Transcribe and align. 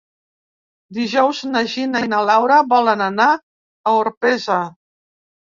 Dijous 0.97 1.41
na 1.49 1.61
Gina 1.73 2.01
i 2.05 2.09
na 2.15 2.23
Laura 2.31 2.57
volen 2.73 3.05
anar 3.09 3.29
a 3.37 3.95
Orpesa. 4.01 4.59